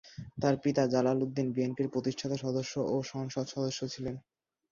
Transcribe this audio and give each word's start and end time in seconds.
তার 0.37 0.55
পিতা 0.63 0.83
জালাল 0.93 1.17
উদ্দিন 1.25 1.47
বিএনপির 1.55 1.87
প্রতিষ্ঠাতা 1.93 2.37
সদস্য 2.37 2.73
ও 2.87 2.95
সংসদ 3.11 3.45
সদস্য 3.55 3.79
ছিলেন। 3.93 4.15